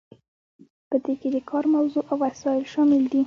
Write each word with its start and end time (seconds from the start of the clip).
په 0.89 0.95
دې 1.03 1.13
کې 1.19 1.29
د 1.35 1.37
کار 1.49 1.65
موضوع 1.75 2.03
او 2.11 2.17
وسایل 2.23 2.63
شامل 2.73 3.03
دي. 3.11 3.19